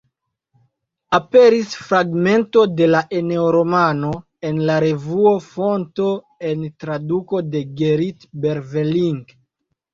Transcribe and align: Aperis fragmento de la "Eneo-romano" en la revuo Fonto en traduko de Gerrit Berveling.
Aperis 1.17 1.75
fragmento 1.89 2.63
de 2.79 2.87
la 2.95 3.03
"Eneo-romano" 3.19 4.11
en 4.51 4.59
la 4.71 4.79
revuo 4.87 5.37
Fonto 5.51 6.11
en 6.51 6.67
traduko 6.87 7.47
de 7.53 7.65
Gerrit 7.85 8.31
Berveling. 8.49 9.25